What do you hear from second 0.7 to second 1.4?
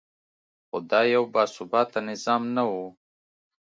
دا یو